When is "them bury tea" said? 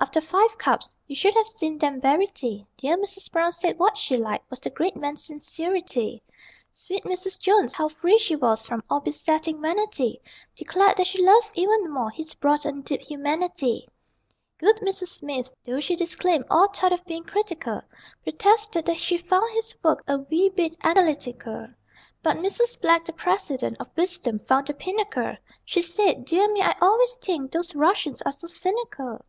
1.76-2.64